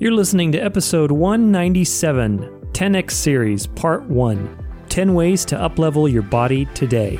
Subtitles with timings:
[0.00, 6.66] You're listening to episode 197, 10x series, part 1 10 ways to uplevel your body
[6.66, 7.18] today.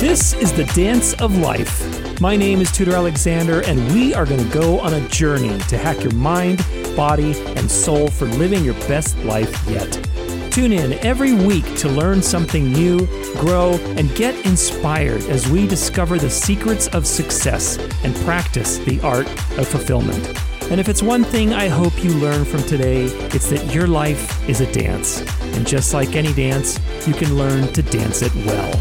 [0.00, 2.18] This is the dance of life.
[2.18, 5.76] My name is Tudor Alexander, and we are going to go on a journey to
[5.76, 6.64] hack your mind,
[6.96, 10.09] body, and soul for living your best life yet.
[10.50, 16.18] Tune in every week to learn something new, grow, and get inspired as we discover
[16.18, 20.26] the secrets of success and practice the art of fulfillment.
[20.68, 24.48] And if it's one thing I hope you learn from today, it's that your life
[24.48, 25.20] is a dance.
[25.54, 28.72] And just like any dance, you can learn to dance it well.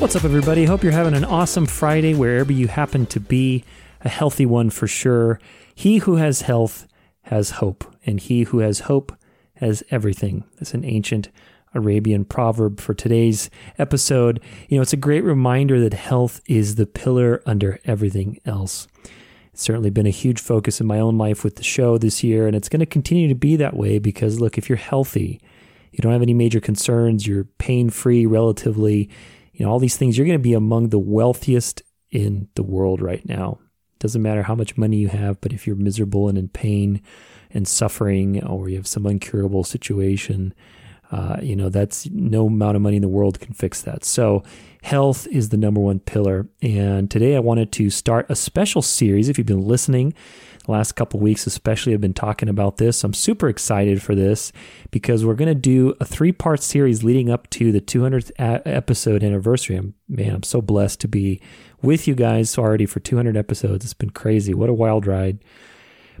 [0.00, 0.66] What's up, everybody?
[0.66, 3.64] Hope you're having an awesome Friday wherever you happen to be,
[4.02, 5.40] a healthy one for sure.
[5.74, 6.86] He who has health
[7.22, 9.12] has hope, and he who has hope
[9.56, 10.44] has everything.
[10.56, 11.30] That's an ancient
[11.74, 14.40] Arabian proverb for today's episode.
[14.68, 18.86] You know, it's a great reminder that health is the pillar under everything else.
[19.52, 22.46] It's certainly been a huge focus in my own life with the show this year,
[22.46, 25.40] and it's going to continue to be that way because, look, if you're healthy,
[25.92, 29.08] you don't have any major concerns, you're pain free relatively,
[29.52, 33.00] you know, all these things, you're going to be among the wealthiest in the world
[33.00, 33.58] right now.
[34.04, 37.00] Doesn't matter how much money you have, but if you're miserable and in pain
[37.50, 40.52] and suffering, or you have some incurable situation,
[41.10, 44.04] uh, you know, that's no amount of money in the world can fix that.
[44.04, 44.42] So,
[44.82, 46.46] health is the number one pillar.
[46.60, 49.30] And today I wanted to start a special series.
[49.30, 50.12] If you've been listening,
[50.66, 53.04] the last couple weeks, especially, I've been talking about this.
[53.04, 54.52] I'm super excited for this
[54.90, 58.68] because we're going to do a three part series leading up to the 200th a-
[58.68, 59.76] episode anniversary.
[59.76, 61.40] I'm, man, I'm so blessed to be
[61.84, 63.84] with you guys already for 200 episodes.
[63.84, 64.54] It's been crazy.
[64.54, 65.38] What a wild ride.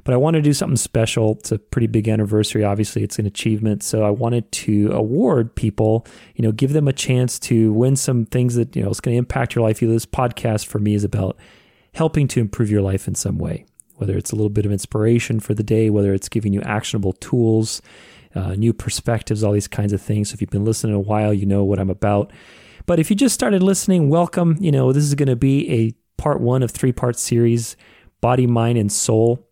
[0.04, 1.32] But I want to do something special.
[1.32, 2.62] It's a pretty big anniversary.
[2.62, 3.82] Obviously, it's an achievement.
[3.82, 8.26] So I wanted to award people, you know, give them a chance to win some
[8.26, 9.80] things that, you know, it's going to impact your life.
[9.80, 11.38] You this podcast for me is about
[11.94, 15.40] helping to improve your life in some way, whether it's a little bit of inspiration
[15.40, 17.80] for the day, whether it's giving you actionable tools,
[18.34, 20.30] uh, new perspectives, all these kinds of things.
[20.30, 22.30] So if you've been listening a while, you know what I'm about.
[22.86, 24.56] But if you just started listening, welcome.
[24.60, 27.76] You know, this is going to be a part one of three part series
[28.20, 29.46] body, mind, and soul.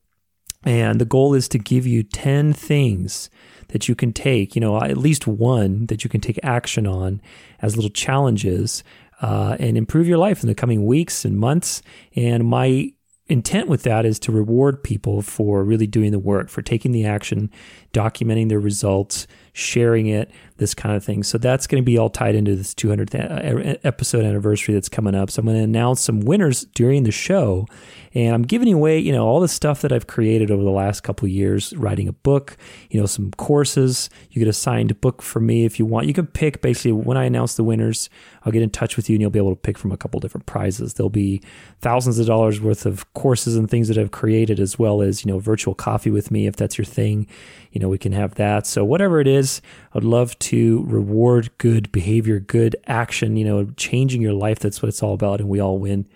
[0.65, 3.29] And the goal is to give you 10 things
[3.69, 7.21] that you can take, you know, at least one that you can take action on
[7.61, 8.85] as little challenges
[9.21, 11.83] uh, and improve your life in the coming weeks and months.
[12.15, 12.93] And my
[13.29, 17.07] intent with that is to reward people for really doing the work, for taking the
[17.07, 17.51] action,
[17.93, 21.23] documenting their results, sharing it, this kind of thing.
[21.23, 25.15] So that's going to be all tied into this 200th uh, episode anniversary that's coming
[25.15, 25.31] up.
[25.31, 27.67] So I'm going to announce some winners during the show,
[28.15, 31.03] and I'm giving away, you know, all the stuff that I've created over the last
[31.03, 32.57] couple years, writing a book,
[32.91, 34.09] you know, some courses.
[34.31, 36.07] You get a signed book from me if you want.
[36.07, 38.09] You can pick basically when I announce the winners,
[38.45, 40.21] I'll get in touch with you and you'll be able to pick from a couple
[40.21, 40.95] different prizes.
[40.95, 41.43] There'll be
[41.81, 45.33] thousands of dollars worth of courses and things that I've created as well as, you
[45.33, 47.27] know, virtual coffee with me if that's your thing.
[47.73, 48.67] You know, we can have that.
[48.67, 49.61] So whatever it is,
[49.95, 54.59] I'd love to reward good behavior, good action, you know, changing your life.
[54.59, 55.41] That's what it's all about.
[55.41, 56.07] And we all win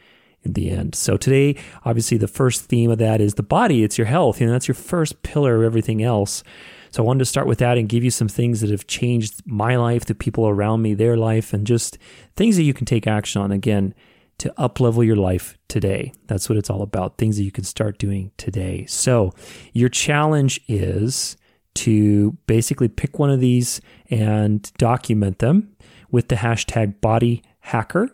[0.42, 0.94] in the end.
[0.94, 3.82] So today, obviously, the first theme of that is the body.
[3.82, 4.40] It's your health.
[4.40, 6.44] You know, that's your first pillar of everything else.
[6.90, 9.42] So I wanted to start with that and give you some things that have changed
[9.44, 11.98] my life, the people around me, their life, and just
[12.36, 13.50] things that you can take action on.
[13.50, 13.94] Again,
[14.38, 16.12] to uplevel your life today.
[16.26, 17.18] That's what it's all about.
[17.18, 18.84] Things that you can start doing today.
[18.86, 19.32] So
[19.72, 21.36] your challenge is
[21.76, 25.76] to basically pick one of these and document them
[26.10, 28.10] with the hashtag body hacker.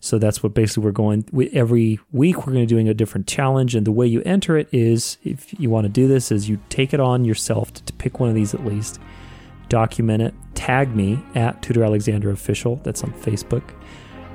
[0.00, 2.38] So that's what basically we're going every week.
[2.38, 5.16] We're going to be doing a different challenge, and the way you enter it is,
[5.22, 8.18] if you want to do this, is you take it on yourself to, to pick
[8.18, 8.98] one of these at least,
[9.68, 12.76] document it, tag me at Tudor Alexander Official.
[12.82, 13.62] That's on Facebook.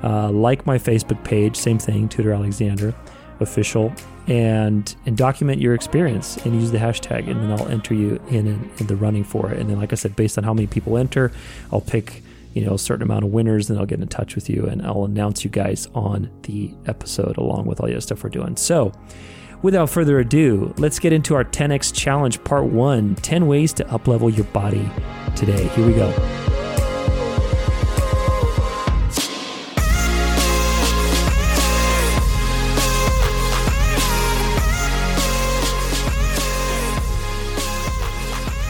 [0.02, 2.94] Uh, like my Facebook page, same thing, Tudor Alexander
[3.40, 3.92] Official,
[4.26, 8.46] and and document your experience and use the hashtag, and then I'll enter you in,
[8.46, 9.58] in, in the running for it.
[9.58, 11.30] And then, like I said, based on how many people enter,
[11.72, 12.22] I'll pick
[12.54, 14.84] you know a certain amount of winners, and I'll get in touch with you, and
[14.84, 18.56] I'll announce you guys on the episode along with all the other stuff we're doing.
[18.56, 18.92] So.
[19.60, 24.32] Without further ado, let's get into our 10x challenge part 1 10 ways to uplevel
[24.32, 24.88] your body
[25.34, 25.66] today.
[25.66, 26.47] Here we go.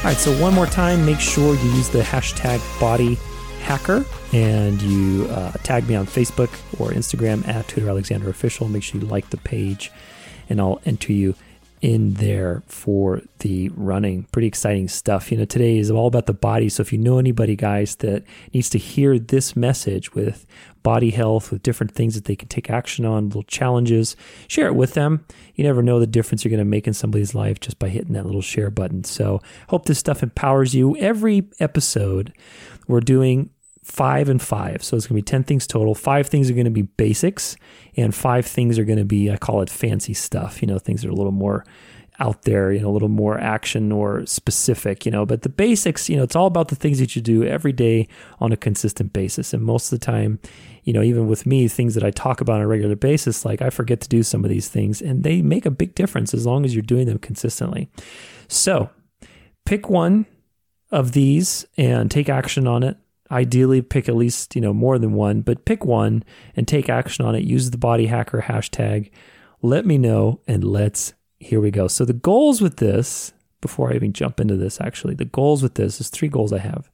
[0.09, 3.19] All right, so one more time, make sure you use the hashtag body
[3.61, 6.49] hacker and you uh, tag me on Facebook
[6.81, 8.69] or Instagram at Tudor Alexander Official.
[8.69, 9.93] Make sure you like the page
[10.49, 11.35] and I'll enter you
[11.81, 14.25] in there for the running.
[14.33, 15.31] Pretty exciting stuff.
[15.31, 16.69] You know, today is all about the body.
[16.69, 20.47] So if you know anybody, guys, that needs to hear this message with
[20.83, 24.17] body health, with different things that they can take action on, little challenges,
[24.47, 25.25] share it with them.
[25.55, 28.15] You never know the difference you're going to make in somebody's life just by hitting
[28.15, 29.05] that little share button.
[29.05, 30.97] So hope this stuff empowers you.
[30.97, 32.33] Every episode,
[32.87, 33.51] we're doing
[33.89, 34.85] five and five.
[34.85, 35.95] So it's going to be 10 things total.
[35.95, 37.57] Five things are going to be basics,
[37.97, 41.03] and five things are going to be, I call it fancy stuff, you know, things
[41.03, 41.65] that are a little more
[42.21, 45.25] out there, you know, a little more action or specific, you know.
[45.25, 48.09] But the basics, you know, it's all about the things that you do every day
[48.41, 49.55] on a consistent basis.
[49.55, 50.39] And most of the time,
[50.85, 53.63] you know, even with me, things that I talk about on a regular basis, like
[53.63, 56.45] I forget to do some of these things, and they make a big difference as
[56.45, 57.89] long as you're doing them consistently.
[58.49, 58.91] So
[59.65, 60.27] pick one
[60.91, 62.97] of these and take action on it
[63.31, 66.25] ideally pick at least you know more than one but pick one
[66.57, 67.45] and take action on it.
[67.45, 69.11] Use the body hacker hashtag.
[69.63, 71.89] Let me know and let's here we go.
[71.89, 75.75] So the goals with this before i even jump into this actually the goals with
[75.75, 76.91] this is three goals i have.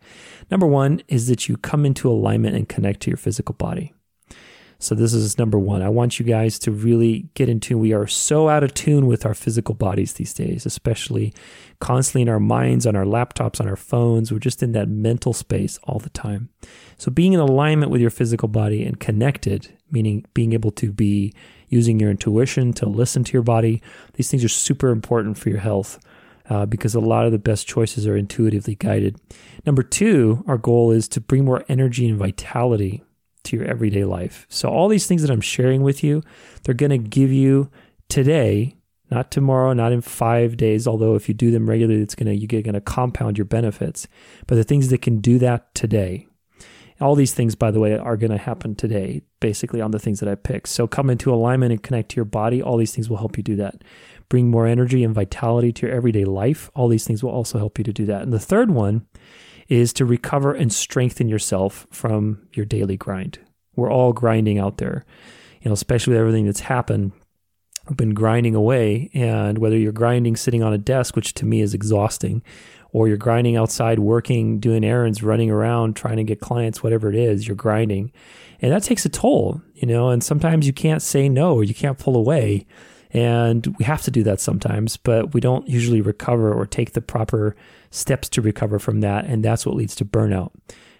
[0.50, 3.92] Number one is that you come into alignment and connect to your physical body
[4.84, 5.80] so this is number one.
[5.82, 7.78] I want you guys to really get into.
[7.78, 11.32] We are so out of tune with our physical bodies these days, especially
[11.80, 14.30] constantly in our minds, on our laptops, on our phones.
[14.30, 16.50] We're just in that mental space all the time.
[16.98, 21.32] So being in alignment with your physical body and connected, meaning being able to be
[21.68, 23.82] using your intuition to listen to your body,
[24.14, 25.98] these things are super important for your health.
[26.50, 29.18] Uh, because a lot of the best choices are intuitively guided.
[29.64, 33.02] Number two, our goal is to bring more energy and vitality
[33.44, 34.46] to your everyday life.
[34.48, 36.22] So, all these things that I'm sharing with you,
[36.62, 37.70] they're going to give you
[38.08, 38.76] today,
[39.10, 40.86] not tomorrow, not in five days.
[40.86, 44.08] Although, if you do them regularly, it's going to, you're going to compound your benefits.
[44.46, 46.26] But the things that can do that today,
[47.00, 50.20] all these things, by the way, are going to happen today, basically on the things
[50.20, 50.68] that I picked.
[50.68, 52.62] So, come into alignment and connect to your body.
[52.62, 53.82] All these things will help you do that.
[54.28, 56.70] Bring more energy and vitality to your everyday life.
[56.74, 58.22] All these things will also help you to do that.
[58.22, 59.06] And the third one
[59.68, 63.38] is to recover and strengthen yourself from your daily grind.
[63.76, 65.04] We're all grinding out there,
[65.60, 67.12] you know, especially with everything that's happened.
[67.88, 71.60] I've been grinding away, and whether you're grinding sitting on a desk, which to me
[71.60, 72.42] is exhausting,
[72.92, 77.16] or you're grinding outside, working, doing errands, running around, trying to get clients, whatever it
[77.16, 78.12] is, you're grinding.
[78.62, 81.74] And that takes a toll, you know, and sometimes you can't say no or you
[81.74, 82.66] can't pull away.
[83.14, 87.00] And we have to do that sometimes, but we don't usually recover or take the
[87.00, 87.54] proper
[87.90, 89.24] steps to recover from that.
[89.26, 90.50] And that's what leads to burnout.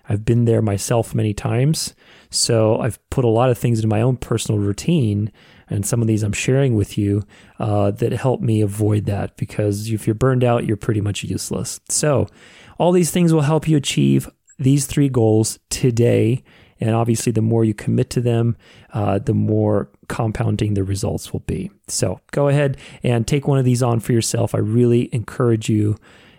[0.09, 1.95] I've been there myself many times.
[2.31, 5.33] So I've put a lot of things into my own personal routine.
[5.69, 7.25] And some of these I'm sharing with you
[7.59, 11.81] uh, that help me avoid that because if you're burned out, you're pretty much useless.
[11.89, 12.29] So,
[12.79, 14.29] all these things will help you achieve
[14.59, 16.43] these three goals today.
[16.81, 18.57] And obviously, the more you commit to them,
[18.93, 21.71] uh, the more compounding the results will be.
[21.89, 24.55] So, go ahead and take one of these on for yourself.
[24.55, 25.97] I really encourage you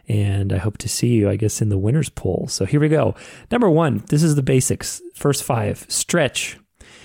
[0.07, 2.47] and I hope to see you, I guess, in the winners poll.
[2.49, 3.15] So here we go.
[3.51, 5.01] Number one, this is the basics.
[5.15, 6.57] First five stretch.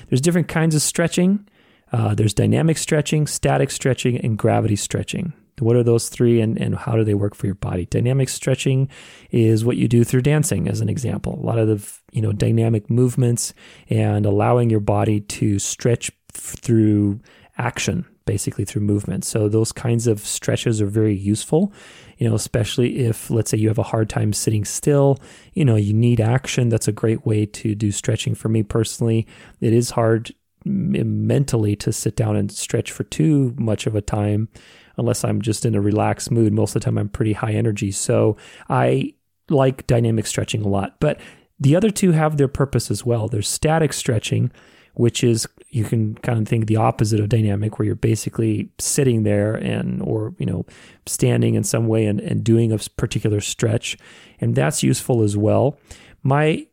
[0.08, 1.48] There's different kinds of stretching.
[1.92, 5.32] Uh, there's dynamic stretching, static stretching, and gravity stretching.
[5.60, 7.86] What are those three and, and how do they work for your body?
[7.86, 8.88] Dynamic stretching
[9.30, 11.34] is what you do through dancing, as an example.
[11.34, 13.54] A lot of the you know dynamic movements
[13.88, 17.20] and allowing your body to stretch through
[17.58, 19.24] action basically through movement.
[19.24, 21.72] So those kinds of stretches are very useful,
[22.16, 25.18] you know, especially if let's say you have a hard time sitting still,
[25.52, 26.68] you know, you need action.
[26.68, 29.26] That's a great way to do stretching for me personally.
[29.60, 30.32] It is hard
[30.64, 34.48] mentally to sit down and stretch for too much of a time
[34.96, 36.52] unless I'm just in a relaxed mood.
[36.52, 37.90] Most of the time I'm pretty high energy.
[37.90, 38.36] So
[38.68, 39.14] I
[39.48, 40.96] like dynamic stretching a lot.
[41.00, 41.20] But
[41.58, 43.28] the other two have their purpose as well.
[43.28, 44.50] There's static stretching,
[44.94, 49.22] which is you can kind of think the opposite of dynamic where you're basically sitting
[49.22, 50.66] there and or you know
[51.06, 53.96] standing in some way and, and doing a particular stretch
[54.40, 55.78] and that's useful as well
[56.22, 56.66] my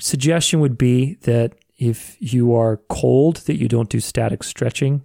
[0.00, 5.04] suggestion would be that if you are cold that you don't do static stretching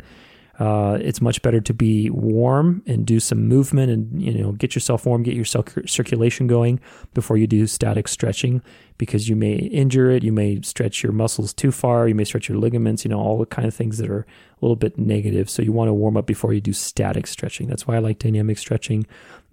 [0.60, 4.74] uh, it's much better to be warm and do some movement and you know get
[4.74, 6.80] yourself warm, get your circulation going
[7.14, 8.62] before you do static stretching
[8.98, 12.48] because you may injure it, you may stretch your muscles too far, you may stretch
[12.48, 14.26] your ligaments, you know all the kind of things that are a
[14.62, 15.50] little bit negative.
[15.50, 17.68] So you want to warm up before you do static stretching.
[17.68, 19.06] That's why I like dynamic stretching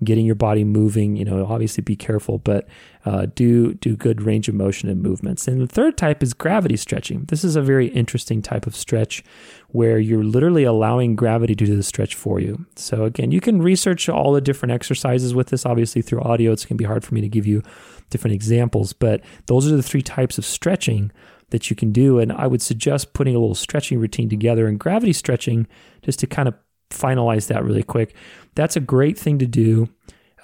[0.05, 1.17] getting your body moving.
[1.17, 2.69] You know, obviously be careful, but
[3.05, 5.49] uh, do do good range of motion and movements.
[5.49, 7.25] And the third type is gravity stretching.
[7.25, 9.25] This is a very interesting type of stretch
[9.69, 12.67] where you're literally allowing gravity to do the stretch for you.
[12.77, 15.67] So again, you can research all the different exercises with this.
[15.67, 17.63] Obviously, through audio, it's going to be hard for me to give you
[18.11, 21.11] different examples, but those are the three types of stretching
[21.53, 22.19] that you can do.
[22.19, 25.67] And I would suggest putting a little stretching routine together and gravity stretching
[26.03, 26.55] just to kind of
[26.93, 28.15] finalize that really quick.
[28.55, 29.89] That's a great thing to do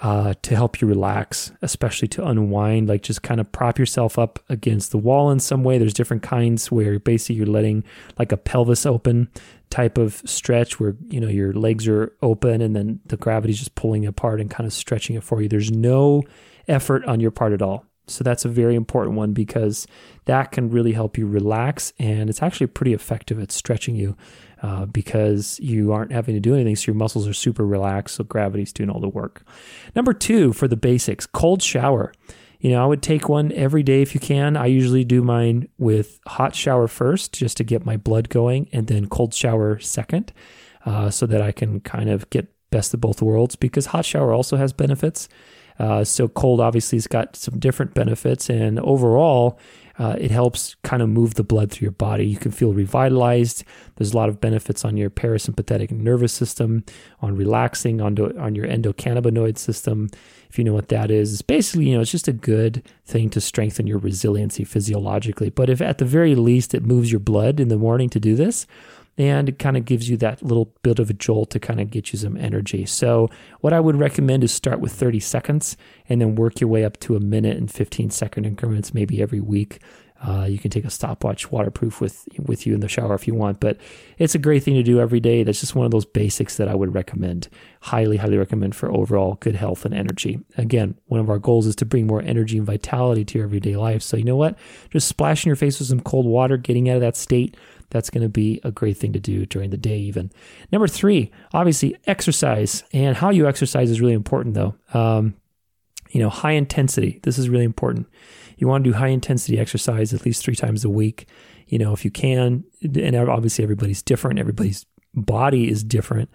[0.01, 2.87] uh, to help you relax, especially to unwind.
[2.87, 5.77] Like just kind of prop yourself up against the wall in some way.
[5.77, 7.83] There's different kinds where basically you're letting
[8.17, 9.29] like a pelvis open
[9.69, 13.75] type of stretch where you know your legs are open and then the gravity's just
[13.75, 15.49] pulling apart and kind of stretching it for you.
[15.49, 16.23] There's no
[16.67, 17.85] effort on your part at all.
[18.07, 19.85] So that's a very important one because
[20.25, 24.17] that can really help you relax and it's actually pretty effective at stretching you
[24.61, 26.75] uh, because you aren't having to do anything.
[26.75, 28.15] So your muscles are super relaxed.
[28.15, 29.43] So gravity's doing all the work.
[29.95, 32.13] Number two, for the basics, cold shower.
[32.59, 34.57] You know, I would take one every day if you can.
[34.57, 38.87] I usually do mine with hot shower first just to get my blood going and
[38.87, 40.33] then cold shower second
[40.85, 44.33] uh, so that I can kind of get best of both worlds because hot shower
[44.33, 45.29] also has benefits.
[45.79, 49.57] Uh, so cold obviously has got some different benefits, and overall,
[49.99, 52.25] uh, it helps kind of move the blood through your body.
[52.25, 53.65] You can feel revitalized.
[53.97, 56.85] There's a lot of benefits on your parasympathetic nervous system,
[57.21, 60.09] on relaxing, on, on your endocannabinoid system.
[60.49, 63.29] If you know what that is, it's basically, you know, it's just a good thing
[63.31, 65.49] to strengthen your resiliency physiologically.
[65.49, 68.37] But if at the very least it moves your blood in the morning to do
[68.37, 68.65] this,
[69.19, 71.91] and it kind of gives you that little bit of a jolt to kind of
[71.91, 72.85] get you some energy.
[72.85, 75.75] So, what I would recommend is start with 30 seconds
[76.07, 79.41] and then work your way up to a minute and 15 second increments, maybe every
[79.41, 79.79] week.
[80.21, 83.33] Uh, you can take a stopwatch waterproof with with you in the shower if you
[83.33, 83.77] want, but
[84.17, 85.43] it's a great thing to do every day.
[85.43, 87.47] That's just one of those basics that I would recommend.
[87.81, 90.39] Highly, highly recommend for overall good health and energy.
[90.57, 93.77] Again, one of our goals is to bring more energy and vitality to your everyday
[93.77, 94.01] life.
[94.01, 94.57] So you know what?
[94.89, 97.55] Just splashing your face with some cold water, getting out of that state
[97.89, 100.31] that's going to be a great thing to do during the day, even.
[100.71, 102.83] Number three, obviously, exercise.
[102.93, 104.75] And how you exercise is really important, though.
[104.93, 105.35] Um,
[106.11, 107.19] you know, high intensity.
[107.23, 108.07] This is really important.
[108.57, 111.27] You want to do high intensity exercise at least three times a week.
[111.67, 116.29] You know, if you can, and obviously everybody's different, everybody's body is different,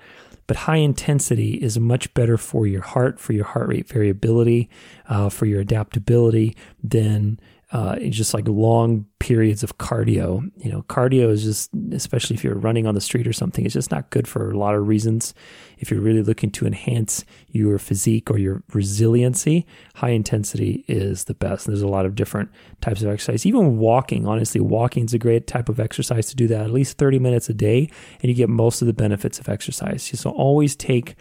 [0.46, 4.70] but high intensity is much better for your heart, for your heart rate variability,
[5.08, 7.40] uh, for your adaptability than
[7.74, 10.48] uh, just like long periods of cardio.
[10.58, 13.74] You know, cardio is just, especially if you're running on the street or something, it's
[13.74, 15.34] just not good for a lot of reasons.
[15.78, 19.66] If you're really looking to enhance your physique or your resiliency,
[19.96, 21.66] high intensity is the best.
[21.66, 22.48] And there's a lot of different
[22.80, 23.44] types of exercise.
[23.44, 26.96] Even walking, honestly, walking is a great type of exercise to do that at least
[26.96, 27.90] 30 minutes a day,
[28.22, 30.04] and you get most of the benefits of exercise.
[30.04, 31.16] So always take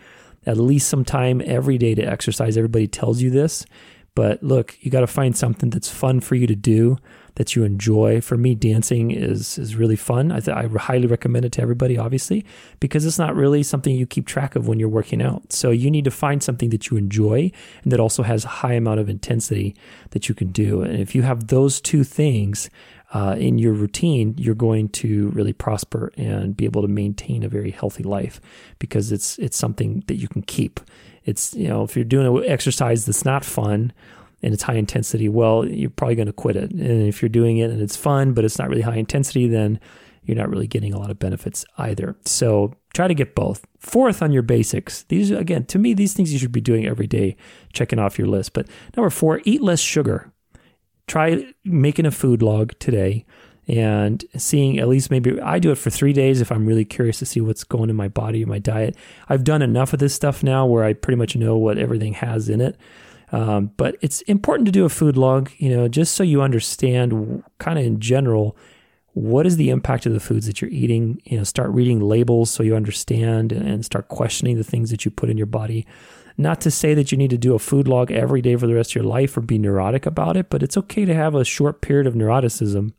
[0.45, 2.57] at least some time every day to exercise.
[2.57, 3.65] Everybody tells you this
[4.15, 6.97] but look, you got to find something that's fun for you to do
[7.35, 8.21] that you enjoy.
[8.21, 10.31] For me, dancing is is really fun.
[10.31, 12.45] I, th- I highly recommend it to everybody, obviously,
[12.79, 15.51] because it's not really something you keep track of when you're working out.
[15.51, 17.51] So you need to find something that you enjoy
[17.83, 19.75] and that also has a high amount of intensity
[20.11, 20.81] that you can do.
[20.83, 22.69] And if you have those two things,
[23.13, 27.47] uh, in your routine, you're going to really prosper and be able to maintain a
[27.47, 28.41] very healthy life
[28.79, 30.79] because it's it's something that you can keep.
[31.25, 33.93] It's you know if you're doing an exercise that's not fun
[34.41, 36.71] and it's high intensity, well, you're probably going to quit it.
[36.71, 39.79] And if you're doing it and it's fun but it's not really high intensity, then
[40.25, 42.15] you're not really getting a lot of benefits either.
[42.25, 43.65] So try to get both.
[43.79, 45.03] Fourth on your basics.
[45.03, 47.35] These again, to me, these things you should be doing every day,
[47.73, 48.53] checking off your list.
[48.53, 50.33] But number four, eat less sugar
[51.07, 53.25] try making a food log today
[53.67, 57.19] and seeing at least maybe I do it for three days if I'm really curious
[57.19, 58.95] to see what's going in my body, my diet.
[59.29, 62.49] I've done enough of this stuff now where I pretty much know what everything has
[62.49, 62.77] in it.
[63.31, 67.43] Um, but it's important to do a food log, you know, just so you understand
[67.57, 68.55] kind of in general
[69.13, 71.21] what is the impact of the foods that you're eating.
[71.25, 75.11] You know, start reading labels so you understand and start questioning the things that you
[75.11, 75.87] put in your body.
[76.37, 78.75] Not to say that you need to do a food log every day for the
[78.75, 81.45] rest of your life or be neurotic about it, but it's okay to have a
[81.45, 82.93] short period of neuroticism,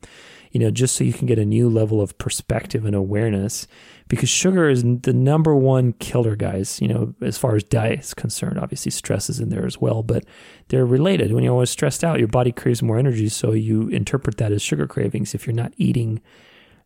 [0.55, 3.67] you know, just so you can get a new level of perspective and awareness.
[4.07, 8.13] Because sugar is the number one killer, guys, you know, as far as diet is
[8.13, 8.57] concerned.
[8.57, 10.23] Obviously, stress is in there as well, but
[10.69, 11.33] they're related.
[11.33, 14.61] When you're always stressed out, your body craves more energy, so you interpret that as
[14.61, 15.35] sugar cravings.
[15.35, 16.21] If you're not eating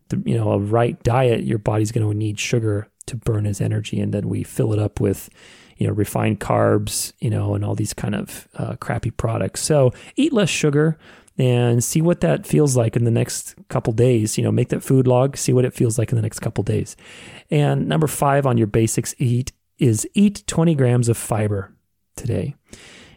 [0.07, 3.61] the, you know, a right diet, your body's going to need sugar to burn as
[3.61, 5.29] energy, and then we fill it up with
[5.77, 9.61] you know, refined carbs, you know, and all these kind of uh, crappy products.
[9.61, 10.97] So eat less sugar
[11.39, 14.37] and see what that feels like in the next couple days.
[14.37, 16.63] You know, make that food log, see what it feels like in the next couple
[16.63, 16.97] days.
[17.49, 21.73] And number five on your basics eat is eat 20 grams of fiber
[22.17, 22.55] today.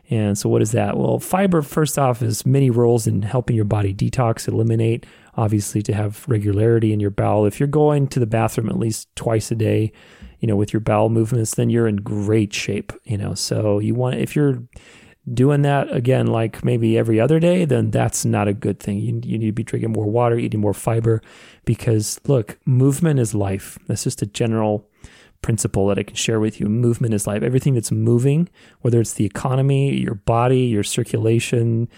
[0.09, 0.97] And so, what is that?
[0.97, 5.95] Well, fiber, first off, is many roles in helping your body detox, eliminate, obviously, to
[5.95, 7.47] have regularity in your bowel.
[7.47, 9.91] If you're going to the bathroom at least twice a day,
[10.39, 13.35] you know, with your bowel movements, then you're in great shape, you know.
[13.35, 14.63] So you want if you're
[15.33, 18.99] doing that again like maybe every other day, then that's not a good thing.
[18.99, 21.23] You, you need to be drinking more water, eating more fiber
[21.65, 23.79] because look, movement is life.
[23.87, 24.89] That's just a general
[25.41, 26.69] principle that I can share with you.
[26.69, 27.43] Movement is life.
[27.43, 28.49] Everything that's moving,
[28.81, 31.89] whether it's the economy, your body, your circulation,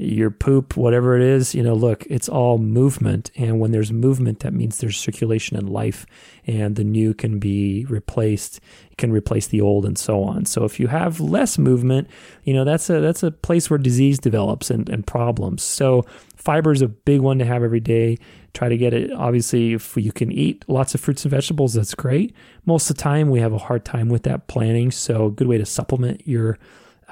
[0.00, 3.30] your poop, whatever it is, you know, look, it's all movement.
[3.36, 6.06] And when there's movement, that means there's circulation and life,
[6.46, 8.60] and the new can be replaced,
[8.98, 10.46] can replace the old, and so on.
[10.46, 12.08] So if you have less movement,
[12.44, 15.62] you know, that's a that's a place where disease develops and, and problems.
[15.62, 16.04] So
[16.36, 18.18] fiber is a big one to have every day.
[18.52, 19.12] Try to get it.
[19.12, 22.34] Obviously, if you can eat lots of fruits and vegetables, that's great.
[22.66, 24.90] Most of the time, we have a hard time with that planning.
[24.90, 26.58] So a good way to supplement your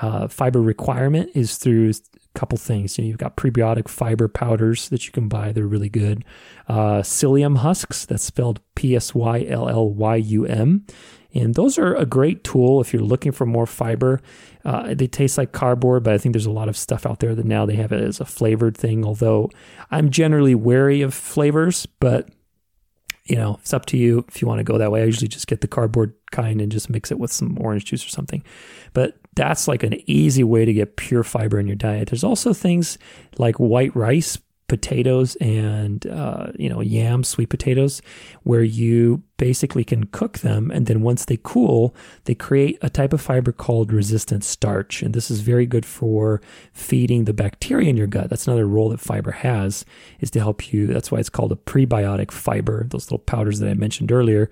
[0.00, 1.92] uh, fiber requirement is through
[2.34, 2.96] couple things.
[2.96, 6.24] You know, you've got prebiotic fiber powders that you can buy; they're really good.
[6.68, 10.86] Uh, psyllium husks, that's spelled P S Y L L Y U M,
[11.34, 14.20] and those are a great tool if you're looking for more fiber.
[14.64, 17.34] Uh, they taste like cardboard, but I think there's a lot of stuff out there
[17.34, 19.04] that now they have it as a flavored thing.
[19.04, 19.50] Although
[19.90, 22.28] I'm generally wary of flavors, but
[23.24, 25.02] you know, it's up to you if you want to go that way.
[25.02, 28.04] I usually just get the cardboard kind and just mix it with some orange juice
[28.04, 28.42] or something.
[28.94, 32.08] But that's like an easy way to get pure fiber in your diet.
[32.10, 32.98] There's also things
[33.38, 38.02] like white rice, potatoes, and uh, you know yams, sweet potatoes,
[38.42, 43.12] where you basically can cook them, and then once they cool, they create a type
[43.12, 46.40] of fiber called resistant starch, and this is very good for
[46.72, 48.28] feeding the bacteria in your gut.
[48.28, 49.84] That's another role that fiber has
[50.18, 50.88] is to help you.
[50.88, 52.88] That's why it's called a prebiotic fiber.
[52.90, 54.50] Those little powders that I mentioned earlier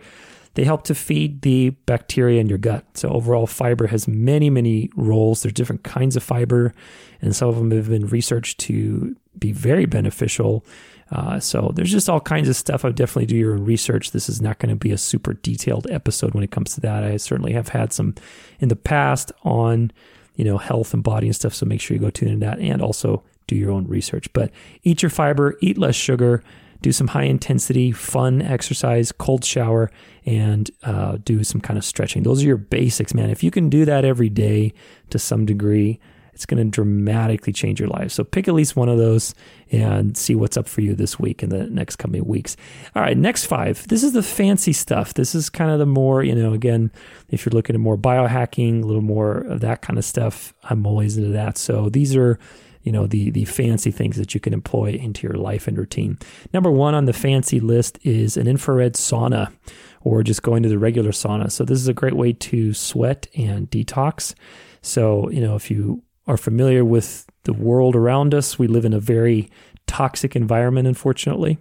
[0.56, 2.84] they help to feed the bacteria in your gut.
[2.94, 5.42] So overall, fiber has many, many roles.
[5.42, 6.72] There's different kinds of fiber,
[7.20, 10.64] and some of them have been researched to be very beneficial.
[11.12, 12.86] Uh, so there's just all kinds of stuff.
[12.86, 14.12] I definitely do your research.
[14.12, 17.04] This is not going to be a super detailed episode when it comes to that.
[17.04, 18.14] I certainly have had some
[18.58, 19.92] in the past on,
[20.36, 21.54] you know, health and body and stuff.
[21.54, 24.32] So make sure you go tune in that and also do your own research.
[24.32, 24.50] But
[24.84, 26.42] eat your fiber, eat less sugar
[26.86, 29.90] do some high intensity, fun exercise, cold shower,
[30.24, 32.22] and uh, do some kind of stretching.
[32.22, 33.28] Those are your basics, man.
[33.28, 34.72] If you can do that every day
[35.10, 35.98] to some degree,
[36.32, 38.12] it's going to dramatically change your life.
[38.12, 39.34] So pick at least one of those
[39.72, 42.56] and see what's up for you this week and the next coming weeks.
[42.94, 43.88] All right, next five.
[43.88, 45.14] This is the fancy stuff.
[45.14, 46.92] This is kind of the more, you know, again,
[47.30, 50.86] if you're looking at more biohacking, a little more of that kind of stuff, I'm
[50.86, 51.58] always into that.
[51.58, 52.38] So these are
[52.86, 56.18] you know the the fancy things that you can employ into your life and routine.
[56.54, 59.52] Number one on the fancy list is an infrared sauna,
[60.02, 61.50] or just going to the regular sauna.
[61.50, 64.34] So this is a great way to sweat and detox.
[64.82, 68.92] So you know if you are familiar with the world around us, we live in
[68.92, 69.50] a very
[69.86, 71.58] toxic environment, unfortunately.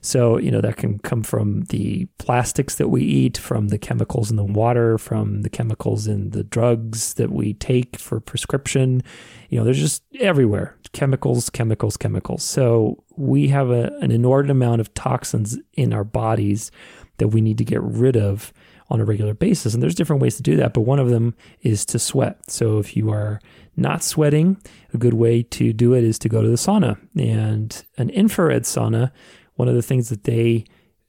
[0.00, 4.30] So, you know, that can come from the plastics that we eat, from the chemicals
[4.30, 9.02] in the water, from the chemicals in the drugs that we take for prescription.
[9.50, 12.42] You know, there's just everywhere chemicals, chemicals, chemicals.
[12.42, 16.70] So, we have a, an inordinate amount of toxins in our bodies
[17.18, 18.52] that we need to get rid of
[18.88, 19.74] on a regular basis.
[19.74, 22.50] And there's different ways to do that, but one of them is to sweat.
[22.50, 23.40] So, if you are
[23.76, 24.56] not sweating,
[24.92, 26.98] a good way to do it is to go to the sauna.
[27.18, 29.12] And an infrared sauna
[29.60, 30.64] one of the things that they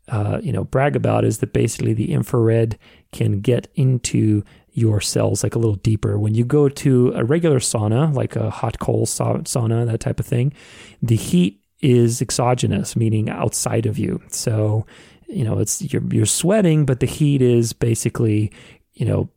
[0.09, 2.77] uh, you know brag about is that basically the infrared
[3.13, 6.17] can get into your cells like a little deeper.
[6.17, 10.25] When you go to a regular sauna, like a hot coal sauna, that type of
[10.25, 10.53] thing,
[11.01, 14.21] the heat is exogenous, meaning outside of you.
[14.29, 14.85] So,
[15.27, 18.51] you know, it's you're you're sweating, but the heat is basically,
[18.93, 19.29] you know,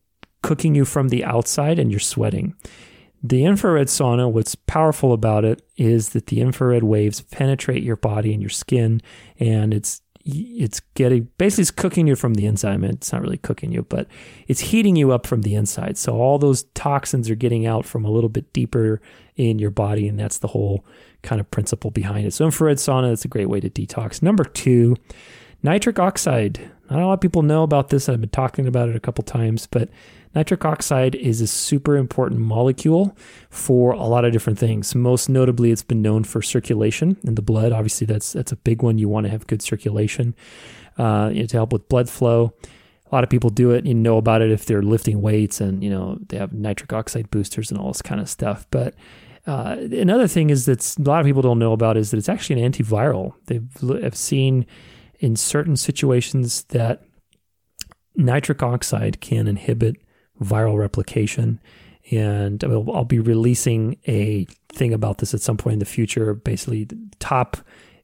[0.43, 2.55] cooking you from the outside and you're sweating.
[3.25, 8.35] The infrared sauna, what's powerful about it is that the infrared waves penetrate your body
[8.35, 9.01] and your skin,
[9.41, 12.75] and it's it's getting basically it's cooking you from the inside.
[12.75, 14.09] I mean, it's not really cooking you, but
[14.47, 15.97] it's heating you up from the inside.
[15.97, 19.01] So all those toxins are getting out from a little bit deeper
[19.37, 20.85] in your body, and that's the whole
[21.23, 22.35] kind of principle behind it.
[22.35, 24.23] So infrared sauna is a great way to detox.
[24.23, 24.97] Number two,
[25.63, 26.71] nitric oxide.
[26.91, 28.07] Not a lot of people know about this.
[28.07, 29.89] I've been talking about it a couple times, but
[30.35, 33.17] Nitric oxide is a super important molecule
[33.51, 34.95] for a lot of different things.
[34.95, 37.73] Most notably, it's been known for circulation in the blood.
[37.73, 38.99] Obviously, that's that's a big one.
[38.99, 40.35] You want to have good circulation
[40.99, 42.53] uh, you know, to help with blood flow.
[43.11, 43.87] A lot of people do it.
[43.87, 47.31] You know about it if they're lifting weights and you know they have nitric oxide
[47.31, 48.67] boosters and all this kind of stuff.
[48.71, 48.95] But
[49.47, 52.29] uh, another thing is that a lot of people don't know about is that it's
[52.29, 53.35] actually an antiviral.
[53.47, 53.69] They've
[54.03, 54.67] have seen
[55.21, 57.05] in certain situations that
[58.17, 59.97] nitric oxide can inhibit
[60.43, 61.61] viral replication.
[62.11, 66.87] And I'll, be releasing a thing about this at some point in the future, basically,
[67.19, 67.57] top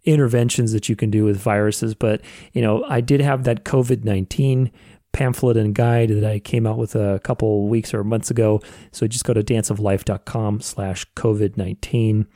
[0.04, 1.94] interventions that you can do with viruses.
[1.94, 4.70] But, you know, I did have that COVID 19
[5.12, 8.60] pamphlet and guide that I came out with a couple weeks or months ago.
[8.92, 12.26] So just go to danceoflife.com slash COVID 19.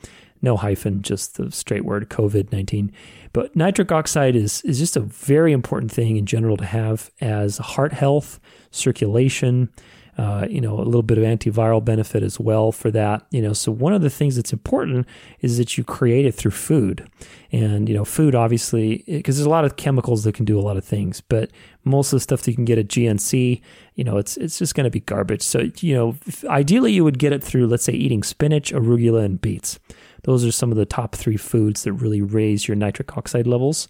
[0.41, 2.91] no hyphen, just the straight word COVID 19.
[3.33, 7.57] But nitric oxide is, is just a very important thing in general to have as
[7.57, 8.39] heart health,
[8.75, 9.69] circulation,
[10.17, 13.25] uh, you know, a little bit of antiviral benefit as well for that.
[13.31, 15.05] You know, so one of the things that's important
[15.41, 17.05] is that you create it through food,
[17.51, 20.61] and you know, food obviously because there's a lot of chemicals that can do a
[20.61, 21.51] lot of things, but
[21.83, 23.61] most of the stuff that you can get at GNC,
[23.95, 25.41] you know, it's it's just going to be garbage.
[25.41, 29.41] So you know, ideally you would get it through, let's say, eating spinach, arugula, and
[29.41, 29.79] beets.
[30.23, 33.87] Those are some of the top three foods that really raise your nitric oxide levels.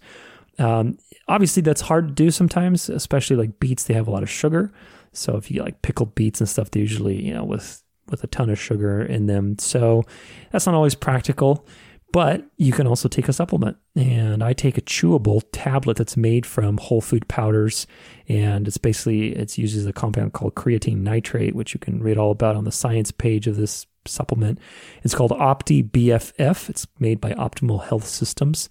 [0.58, 3.84] Um, obviously, that's hard to do sometimes, especially like beets.
[3.84, 4.72] They have a lot of sugar.
[5.12, 8.22] So if you get like pickled beets and stuff, they usually, you know, with with
[8.22, 9.58] a ton of sugar in them.
[9.58, 10.04] So
[10.52, 11.66] that's not always practical,
[12.12, 13.76] but you can also take a supplement.
[13.96, 17.86] And I take a chewable tablet that's made from whole food powders.
[18.28, 22.30] And it's basically, it uses a compound called creatine nitrate, which you can read all
[22.30, 24.60] about on the science page of this supplement.
[25.02, 26.70] It's called Opti BFF.
[26.70, 28.68] It's made by Optimal Health Systems.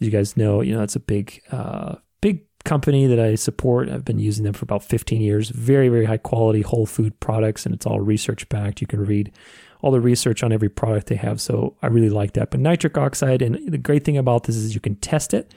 [0.00, 3.88] You guys know, you know, it's a big, uh, big company that I support.
[3.88, 5.50] I've been using them for about 15 years.
[5.50, 8.80] Very, very high quality whole food products, and it's all research backed.
[8.80, 9.32] You can read
[9.80, 11.40] all the research on every product they have.
[11.40, 12.50] So I really like that.
[12.50, 15.54] But nitric oxide, and the great thing about this is you can test it.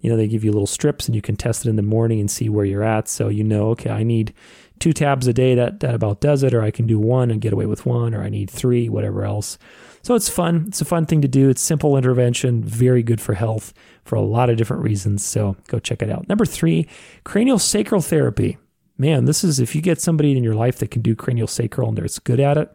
[0.00, 2.20] You know, they give you little strips and you can test it in the morning
[2.20, 3.06] and see where you're at.
[3.06, 4.32] So you know, okay, I need
[4.78, 5.54] two tabs a day.
[5.54, 8.14] That that about does it, or I can do one and get away with one,
[8.14, 9.58] or I need three, whatever else.
[10.02, 10.64] So it's fun.
[10.68, 11.48] It's a fun thing to do.
[11.50, 13.72] It's simple intervention, very good for health
[14.04, 15.24] for a lot of different reasons.
[15.24, 16.28] So go check it out.
[16.28, 16.88] Number three,
[17.24, 18.58] cranial sacral therapy.
[18.96, 21.88] Man, this is if you get somebody in your life that can do cranial sacral
[21.88, 22.70] and they're good at it,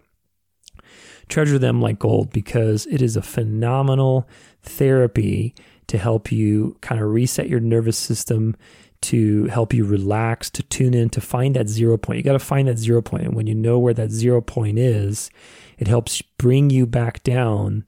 [1.29, 4.27] treasure them like gold because it is a phenomenal
[4.61, 5.53] therapy
[5.87, 8.55] to help you kind of reset your nervous system,
[9.01, 12.17] to help you relax, to tune in, to find that zero point.
[12.17, 13.23] You got to find that zero point.
[13.23, 15.29] And when you know where that zero point is,
[15.77, 17.85] it helps bring you back down.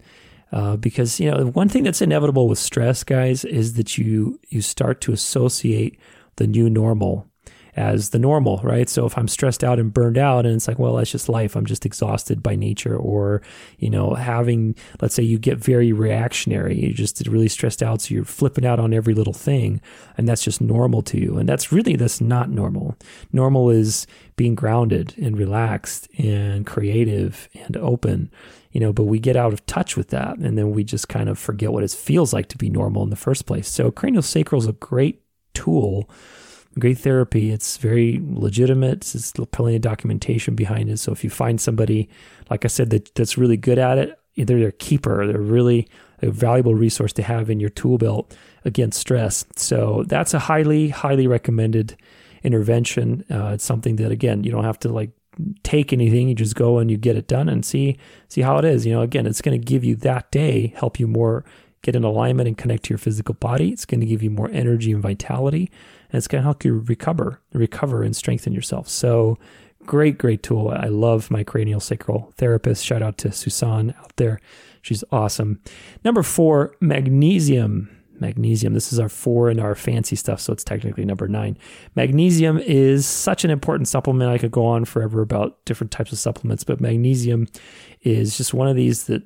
[0.50, 4.62] Uh, because you know one thing that's inevitable with stress, guys, is that you you
[4.62, 6.00] start to associate
[6.38, 7.28] the new normal
[7.78, 8.90] as the normal, right?
[8.90, 11.56] So if I'm stressed out and burned out and it's like, well, that's just life.
[11.56, 13.42] I'm just exhausted by nature or,
[13.78, 16.80] you know, having, let's say you get very reactionary.
[16.80, 18.02] You're just really stressed out.
[18.02, 19.80] So you're flipping out on every little thing
[20.18, 21.38] and that's just normal to you.
[21.38, 22.96] And that's really, that's not normal.
[23.32, 28.32] Normal is being grounded and relaxed and creative and open
[28.74, 31.30] you know, but we get out of touch with that and then we just kind
[31.30, 33.68] of forget what it feels like to be normal in the first place.
[33.68, 35.24] So cranial sacral is a great
[35.56, 36.08] tool
[36.80, 37.52] great therapy.
[37.52, 39.02] It's very legitimate.
[39.02, 40.98] There's plenty of documentation behind it.
[40.98, 42.10] So if you find somebody,
[42.50, 45.88] like I said, that, that's really good at it, either they're a keeper, they're really
[46.22, 48.36] a valuable resource to have in your tool belt
[48.66, 49.46] against stress.
[49.56, 51.98] So that's a highly, highly recommended
[52.44, 53.24] intervention.
[53.30, 55.12] Uh, it's something that again, you don't have to like
[55.63, 56.30] take anything.
[56.30, 58.86] You just go and you get it done and see see how it is.
[58.86, 61.46] You know, again, it's going to give you that day, help you more
[61.84, 63.70] get in alignment and connect to your physical body.
[63.70, 65.72] It's going to give you more energy and vitality
[66.10, 68.88] and it's going to help you recover, recover and strengthen yourself.
[68.88, 69.38] So
[69.86, 70.70] great, great tool.
[70.70, 72.86] I love my cranial sacral therapist.
[72.86, 74.39] Shout out to Susan out there.
[74.82, 75.62] She's awesome.
[76.04, 77.89] Number four, magnesium.
[78.20, 78.74] Magnesium.
[78.74, 81.58] This is our four and our fancy stuff, so it's technically number nine.
[81.96, 84.32] Magnesium is such an important supplement.
[84.32, 87.48] I could go on forever about different types of supplements, but magnesium
[88.02, 89.24] is just one of these that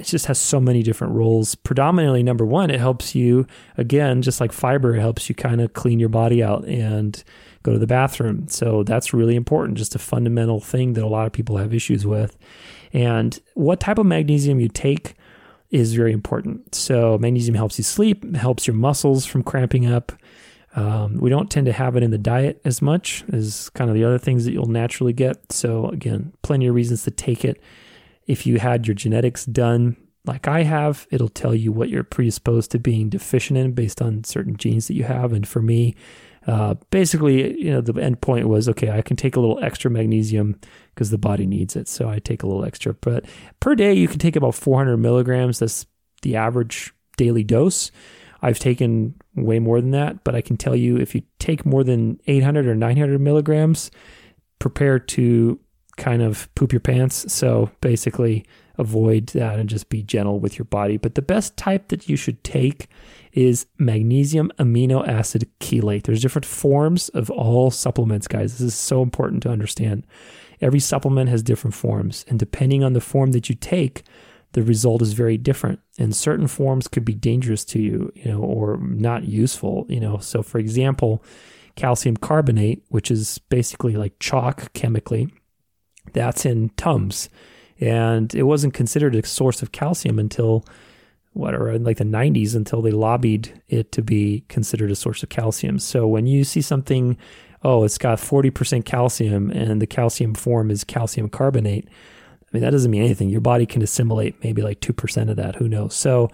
[0.00, 1.54] it just has so many different roles.
[1.54, 5.74] Predominantly, number one, it helps you, again, just like fiber, it helps you kind of
[5.74, 7.22] clean your body out and
[7.62, 8.48] go to the bathroom.
[8.48, 12.06] So that's really important, just a fundamental thing that a lot of people have issues
[12.06, 12.38] with.
[12.94, 15.16] And what type of magnesium you take
[15.70, 16.74] is very important.
[16.74, 20.12] So, magnesium helps you sleep, helps your muscles from cramping up.
[20.74, 23.94] Um, we don't tend to have it in the diet as much as kind of
[23.94, 25.52] the other things that you'll naturally get.
[25.52, 27.60] So, again, plenty of reasons to take it.
[28.30, 32.70] If you had your genetics done like I have, it'll tell you what you're predisposed
[32.72, 35.32] to being deficient in based on certain genes that you have.
[35.32, 35.94] And for me,
[36.46, 39.90] uh, basically, you know, the end point was okay, I can take a little extra
[39.90, 40.58] magnesium
[40.94, 41.88] because the body needs it.
[41.88, 42.94] So I take a little extra.
[42.94, 43.24] But
[43.60, 45.58] per day, you can take about 400 milligrams.
[45.58, 45.86] That's
[46.22, 47.90] the average daily dose.
[48.42, 51.84] I've taken way more than that, but I can tell you if you take more
[51.84, 53.90] than 800 or 900 milligrams,
[54.58, 55.58] prepare to
[56.00, 57.32] kind of poop your pants.
[57.32, 58.44] So basically,
[58.78, 60.96] avoid that and just be gentle with your body.
[60.96, 62.88] But the best type that you should take
[63.32, 66.04] is magnesium amino acid chelate.
[66.04, 68.52] There's different forms of all supplements, guys.
[68.52, 70.06] This is so important to understand.
[70.60, 74.02] Every supplement has different forms, and depending on the form that you take,
[74.52, 75.80] the result is very different.
[75.98, 80.18] And certain forms could be dangerous to you, you know, or not useful, you know.
[80.18, 81.22] So for example,
[81.76, 85.32] calcium carbonate, which is basically like chalk chemically,
[86.12, 87.28] that's in Tums.
[87.80, 90.64] And it wasn't considered a source of calcium until
[91.32, 95.22] what or in like the 90s until they lobbied it to be considered a source
[95.22, 95.78] of calcium.
[95.78, 97.16] So when you see something,
[97.62, 102.70] oh, it's got 40% calcium and the calcium form is calcium carbonate, I mean, that
[102.70, 103.28] doesn't mean anything.
[103.28, 105.56] Your body can assimilate maybe like 2% of that.
[105.56, 105.94] Who knows?
[105.94, 106.28] So,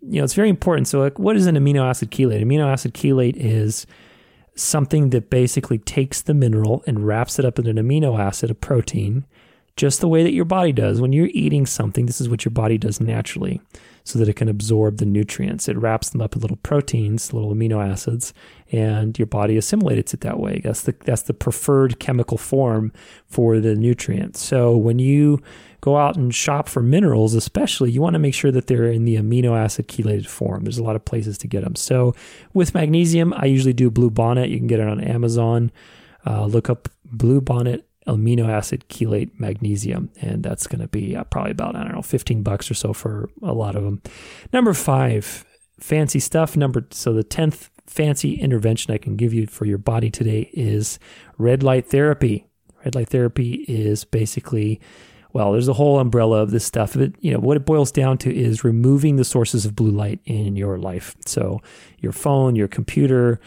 [0.00, 0.86] you know, it's very important.
[0.86, 2.42] So, like, what is an amino acid chelate?
[2.42, 3.84] Amino acid chelate is
[4.56, 8.54] something that basically takes the mineral and wraps it up in an amino acid, a
[8.54, 9.24] protein,
[9.76, 11.00] just the way that your body does.
[11.00, 13.60] When you're eating something, this is what your body does naturally
[14.04, 15.68] so that it can absorb the nutrients.
[15.68, 18.32] It wraps them up in little proteins, little amino acids,
[18.70, 20.60] and your body assimilates it that way.
[20.62, 22.92] That's the that's the preferred chemical form
[23.26, 24.40] for the nutrients.
[24.40, 25.42] So when you
[25.80, 29.04] go out and shop for minerals, especially, you want to make sure that they're in
[29.04, 30.64] the amino acid chelated form.
[30.64, 31.74] There's a lot of places to get them.
[31.74, 32.14] So
[32.54, 34.50] with magnesium, I usually do Bluebonnet.
[34.50, 35.70] You can get it on Amazon.
[36.24, 40.10] Uh, look up Bluebonnet amino acid chelate magnesium.
[40.20, 42.92] And that's going to be uh, probably about, I don't know, 15 bucks or so
[42.92, 44.02] for a lot of them.
[44.52, 45.44] Number five,
[45.80, 46.56] fancy stuff.
[46.56, 50.98] Number, so the 10th fancy intervention I can give you for your body today is
[51.38, 52.46] red light therapy.
[52.84, 54.80] Red light therapy is basically,
[55.32, 56.96] well, there's a whole umbrella of this stuff.
[56.96, 60.20] It, you know, what it boils down to is removing the sources of blue light
[60.24, 61.16] in your life.
[61.26, 61.60] So
[61.98, 63.40] your phone, your computer,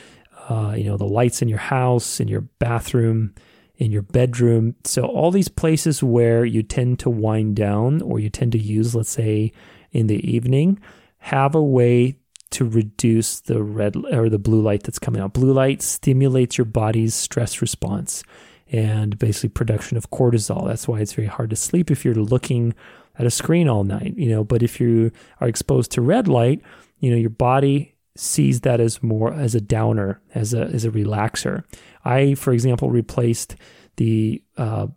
[0.49, 3.33] uh, you know, the lights in your house, in your bathroom,
[3.79, 4.75] in your bedroom.
[4.83, 8.93] So, all these places where you tend to wind down or you tend to use,
[8.93, 9.51] let's say,
[9.91, 10.79] in the evening,
[11.17, 12.17] have a way
[12.51, 15.33] to reduce the red or the blue light that's coming out.
[15.33, 18.23] Blue light stimulates your body's stress response
[18.71, 20.67] and basically production of cortisol.
[20.67, 22.75] That's why it's very hard to sleep if you're looking
[23.17, 25.11] at a screen all night, you know, but if you
[25.41, 26.61] are exposed to red light,
[26.99, 30.91] you know, your body sees that as more as a downer, as a as a
[30.91, 31.63] relaxer.
[32.05, 33.55] I, for example, replaced
[33.97, 34.88] the uh,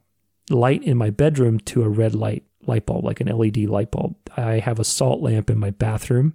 [0.50, 4.14] light in my bedroom to a red light light bulb, like an LED light bulb.
[4.36, 6.34] I have a salt lamp in my bathroom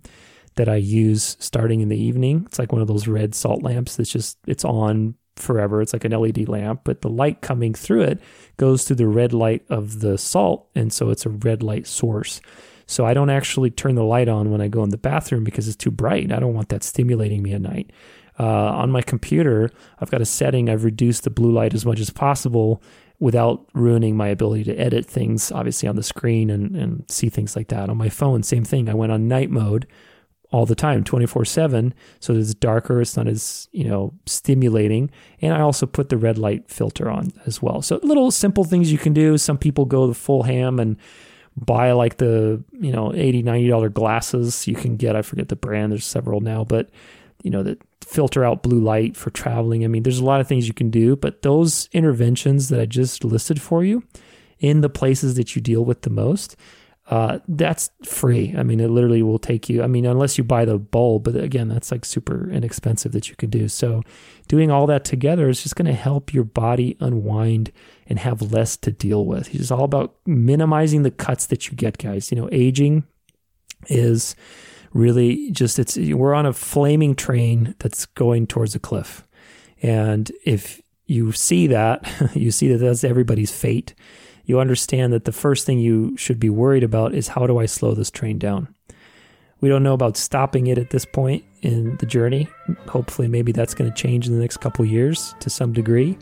[0.56, 2.43] that I use starting in the evening.
[2.47, 5.82] It's like one of those red salt lamps that's just it's on forever.
[5.82, 8.19] It's like an LED lamp, but the light coming through it
[8.58, 12.41] goes through the red light of the salt, and so it's a red light source.
[12.88, 15.67] So I don't actually turn the light on when I go in the bathroom because
[15.67, 16.32] it's too bright.
[16.32, 17.91] I don't want that stimulating me at night.
[18.39, 19.69] Uh, on my computer,
[20.00, 20.69] I've got a setting.
[20.69, 22.82] I've reduced the blue light as much as possible
[23.19, 27.56] without ruining my ability to edit things, obviously on the screen and, and see things
[27.56, 27.89] like that.
[27.89, 28.89] On my phone, same thing.
[28.89, 29.88] I went on night mode
[30.50, 35.60] all the time 24/7 so it's darker it's not as you know stimulating and I
[35.60, 39.12] also put the red light filter on as well so little simple things you can
[39.12, 40.95] do some people go the full ham and
[41.58, 45.58] buy like the you know 80 90 dollar glasses you can get I forget the
[45.58, 46.89] brand there's several now but
[47.43, 49.84] you know, that filter out blue light for traveling.
[49.84, 52.86] I mean, there's a lot of things you can do, but those interventions that I
[52.86, 54.04] just listed for you
[54.60, 56.56] in the places that you deal with the most,
[57.10, 58.54] uh, that's free.
[58.58, 59.84] I mean, it literally will take you.
[59.84, 63.36] I mean, unless you buy the bulb, but again, that's like super inexpensive that you
[63.36, 63.67] can do.
[63.67, 64.04] So,
[64.48, 67.72] doing all that together is just going to help your body unwind
[68.08, 69.54] and have less to deal with.
[69.54, 72.32] It's all about minimizing the cuts that you get, guys.
[72.32, 73.06] You know, aging
[73.88, 74.36] is
[74.93, 79.28] really just it's we're on a flaming train that's going towards a cliff.
[79.82, 83.93] And if you see that, you see that that's everybody's fate.
[84.45, 87.65] You understand that the first thing you should be worried about is how do I
[87.65, 88.73] slow this train down?
[89.60, 92.47] We don't know about stopping it at this point in the journey.
[92.88, 96.17] Hopefully, maybe that's going to change in the next couple years to some degree.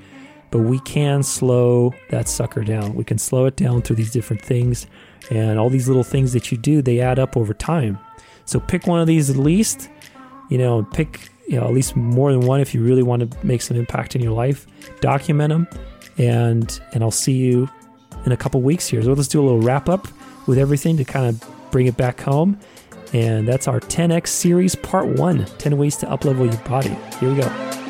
[0.51, 2.95] But we can slow that sucker down.
[2.95, 4.87] We can slow it down through these different things.
[5.29, 7.99] And all these little things that you do, they add up over time.
[8.45, 9.89] So pick one of these at least.
[10.49, 13.45] You know, pick you know at least more than one if you really want to
[13.45, 14.67] make some impact in your life.
[15.01, 15.67] Document them,
[16.17, 17.69] and and I'll see you
[18.25, 19.01] in a couple weeks here.
[19.03, 20.07] So let's do a little wrap up
[20.47, 22.59] with everything to kind of bring it back home.
[23.13, 26.97] And that's our 10x series part one 10 ways to uplevel your body.
[27.19, 27.84] Here we go.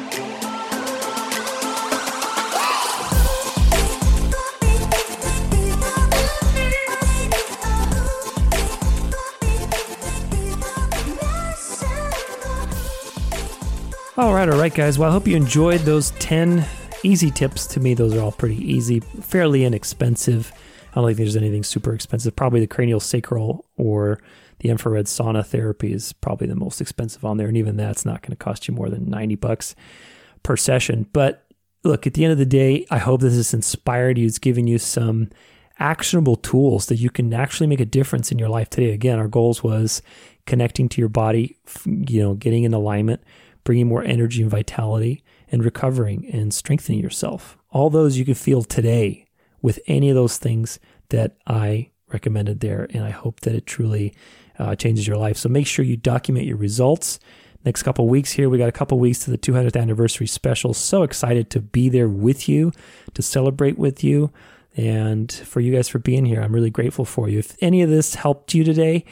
[14.18, 14.98] All right, all right, guys.
[14.98, 16.66] Well, I hope you enjoyed those 10
[17.04, 17.68] easy tips.
[17.68, 20.54] To me, those are all pretty easy, fairly inexpensive.
[20.92, 22.34] I don't think there's anything super expensive.
[22.34, 24.22] Probably the cranial sacral or
[24.60, 27.50] the infrared sauna therapy is probably the most expensive on there.
[27.50, 29.76] And even that's not going to cost you more than 90 bucks
[30.44, 31.08] per session.
[31.12, 31.46] But
[31.84, 34.28] look, at the end of the day, I hope this has inspired you.
[34.28, 35.30] It's given you some
[35.78, 38.92] actionable tools that you can actually make a difference in your life today.
[38.92, 40.02] Again, our goals was
[40.46, 43.22] connecting to your body, you know, getting in alignment
[43.66, 47.58] bringing more energy and vitality, and recovering and strengthening yourself.
[47.72, 49.26] All those you can feel today
[49.62, 52.88] with any of those things that I recommended there.
[52.92, 54.14] And I hope that it truly
[54.58, 55.38] uh, changes your life.
[55.38, 57.20] So make sure you document your results.
[57.66, 60.74] Next couple weeks here, we got a couple weeks to the 200th anniversary special.
[60.74, 62.72] So excited to be there with you,
[63.16, 64.32] to celebrate with you,
[64.78, 66.42] and for you guys for being here.
[66.42, 67.40] I'm really grateful for you.
[67.40, 69.04] If any of this helped you today,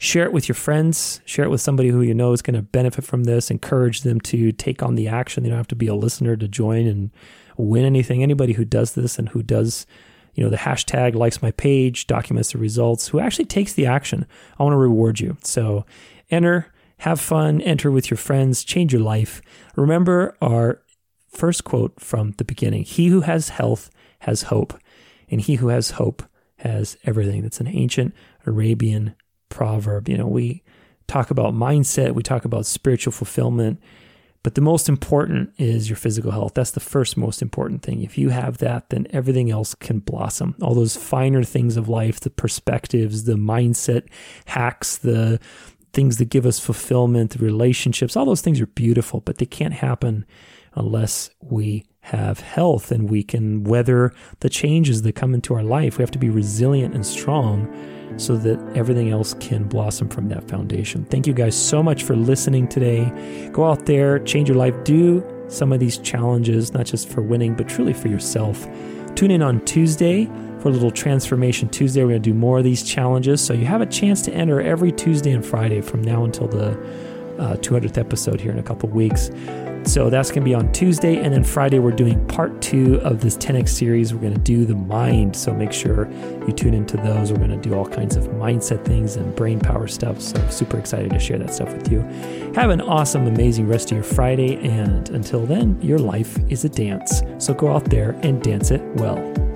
[0.00, 2.62] share it with your friends, share it with somebody who you know is going to
[2.62, 5.42] benefit from this, encourage them to take on the action.
[5.42, 7.10] They don't have to be a listener to join and
[7.58, 8.22] win anything.
[8.22, 9.86] Anybody who does this and who does,
[10.34, 14.26] you know, the hashtag likes my page, documents the results, who actually takes the action,
[14.58, 15.36] I want to reward you.
[15.44, 15.84] So
[16.30, 19.42] enter, have fun, enter with your friends, change your life.
[19.76, 20.80] Remember our
[21.28, 24.72] first quote from the beginning He who has health has hope,
[25.28, 26.22] and he who has hope
[26.56, 27.42] has everything.
[27.42, 28.14] That's an ancient
[28.46, 29.14] Arabian
[29.50, 30.08] proverb.
[30.08, 30.62] You know, we
[31.06, 33.80] talk about mindset, we talk about spiritual fulfillment,
[34.42, 36.54] but the most important is your physical health.
[36.54, 38.02] That's the first most important thing.
[38.02, 40.54] If you have that, then everything else can blossom.
[40.62, 44.04] All those finer things of life, the perspectives, the mindset
[44.46, 45.38] hacks, the
[45.92, 49.74] things that give us fulfillment, the relationships, all those things are beautiful, but they can't
[49.74, 50.24] happen
[50.74, 55.98] unless we have health and we can weather the changes that come into our life.
[55.98, 57.68] We have to be resilient and strong
[58.16, 61.04] so that everything else can blossom from that foundation.
[61.04, 63.50] Thank you guys so much for listening today.
[63.52, 67.54] Go out there, change your life, do some of these challenges, not just for winning,
[67.54, 68.66] but truly for yourself.
[69.14, 70.26] Tune in on Tuesday
[70.60, 72.02] for a little Transformation Tuesday.
[72.02, 73.40] We're going to do more of these challenges.
[73.40, 76.78] So you have a chance to enter every Tuesday and Friday from now until the
[77.40, 79.30] uh, 200th episode here in a couple weeks.
[79.84, 81.16] So that's going to be on Tuesday.
[81.16, 84.12] And then Friday, we're doing part two of this 10x series.
[84.12, 85.34] We're going to do the mind.
[85.34, 86.08] So make sure
[86.46, 87.32] you tune into those.
[87.32, 90.20] We're going to do all kinds of mindset things and brain power stuff.
[90.20, 92.00] So super excited to share that stuff with you.
[92.54, 94.56] Have an awesome, amazing rest of your Friday.
[94.56, 97.22] And until then, your life is a dance.
[97.38, 99.49] So go out there and dance it well.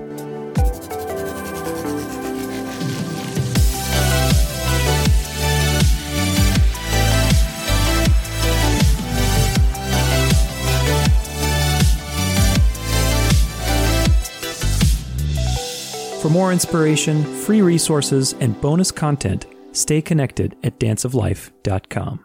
[16.25, 22.24] For more inspiration, free resources, and bonus content, stay connected at danceoflife.com.